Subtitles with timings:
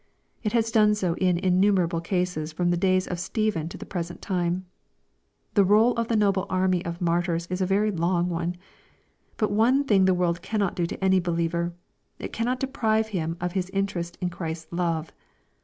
[0.41, 4.19] It has done so in innumerable cases from the days of Stephen to the, present
[4.19, 4.65] time.
[5.53, 8.55] The roll of the noble army of martyrs is a very long one.
[9.37, 11.75] But one thing the world cannot do to any believer.
[12.17, 15.11] It cannot deprive him of his interest in Christ's love.